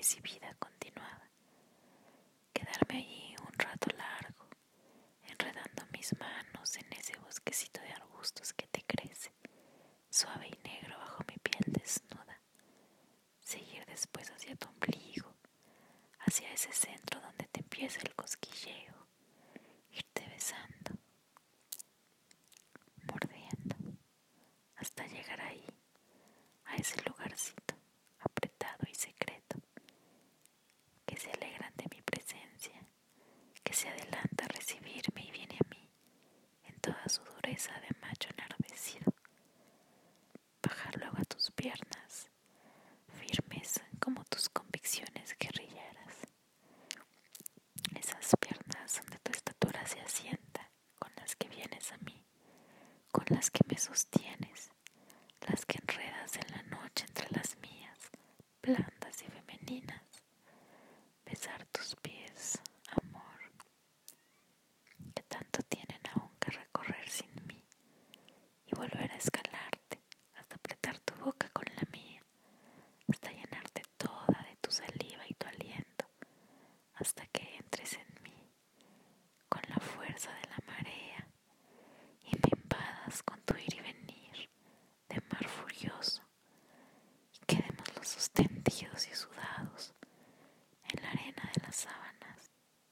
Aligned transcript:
recibida 0.00 0.56
continuaba. 0.58 1.28
Quedarme 2.54 2.96
allí 3.00 3.34
un 3.46 3.52
rato 3.52 3.86
largo, 3.98 4.48
enredando 5.24 5.82
mis 5.92 6.18
manos 6.18 6.74
en 6.78 6.90
ese 6.94 7.18
bosquecito 7.18 7.82
de 7.82 7.92
arbustos 7.92 8.54
que 8.54 8.66
te 8.68 8.82
crece, 8.84 9.30
suave 10.08 10.48
y 10.48 10.66
negro 10.66 10.96
bajo 10.96 11.22
mi 11.28 11.36
piel 11.36 11.64
desnuda. 11.66 12.40
Seguir 13.40 13.84
después 13.84 14.30
hacia 14.30 14.56
tu 14.56 14.68
ombligo, 14.68 15.34
hacia 16.20 16.50
ese 16.50 16.72
centro 16.72 17.20
donde 17.20 17.44
te 17.48 17.60
empieza 17.60 18.00
el 18.00 18.14
cosquilleo, 18.14 19.06
irte 19.92 20.26
besando, 20.28 20.92
mordiendo, 23.02 23.76
hasta 24.76 25.06
llegar 25.08 25.42
ahí, 25.42 25.66
a 26.64 26.76
ese 26.76 26.96
lugarcito 27.02 27.69
se 31.20 31.30
alegran 31.32 31.70
de 31.76 31.84
mi 31.94 32.00
presencia, 32.00 32.80
que 33.62 33.74
se 33.74 33.90
adelanta 33.90 34.46
a 34.46 34.48
recibirme 34.48 35.22
y 35.26 35.30
viene 35.30 35.58
a 35.62 35.68
mí 35.68 35.86
en 36.64 36.80
toda 36.80 37.06
su 37.10 37.22
dureza 37.22 37.74
de 37.80 37.94
macho 38.00 38.30
enardecido. 38.32 39.12
Bajar 40.62 40.96
luego 40.96 41.18
a 41.18 41.24
tus 41.26 41.50
piernas, 41.50 42.30
firmes 43.18 43.82
como 44.00 44.24
tus 44.24 44.48
convicciones 44.48 45.36
guerrilleras. 45.38 46.14
Esas 47.94 48.34
piernas 48.40 48.96
donde 49.02 49.18
tu 49.18 49.32
estatura 49.32 49.86
se 49.86 50.00
asienta, 50.00 50.70
con 50.98 51.12
las 51.16 51.36
que 51.36 51.48
vienes 51.48 51.92
a 51.92 51.98
mí, 51.98 52.24
con 53.12 53.26
las 53.28 53.50
que 53.50 53.60
me 53.68 53.76
sostienes, 53.76 54.70
las 55.46 55.66
que 55.66 55.76
enredas 55.82 56.36
en 56.36 56.50
la 56.56 56.62
noche 56.62 57.04
entre 57.08 57.28
las 57.30 57.58
mías, 57.58 57.98
plan 58.62 58.99